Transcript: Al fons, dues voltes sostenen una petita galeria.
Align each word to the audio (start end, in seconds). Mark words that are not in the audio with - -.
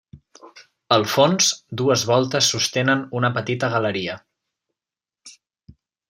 Al 0.95 1.03
fons, 1.15 1.49
dues 1.81 2.05
voltes 2.13 2.47
sostenen 2.55 3.03
una 3.21 3.31
petita 3.39 3.69
galeria. 3.77 4.19